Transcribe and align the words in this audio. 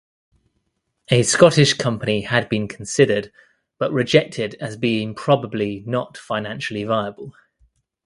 A 1.09 1.21
Scottish 1.21 1.75
company 1.75 2.21
had 2.21 2.49
been 2.49 2.67
considered, 2.67 3.31
but 3.77 3.91
rejected 3.93 4.55
as 4.59 4.75
being 4.75 5.13
probably 5.13 5.83
not 5.85 6.17
financially 6.17 6.83
viable. 6.85 7.35